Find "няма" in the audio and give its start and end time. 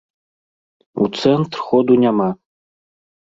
2.05-2.29